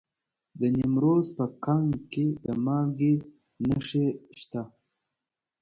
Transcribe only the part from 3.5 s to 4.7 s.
نښې شته.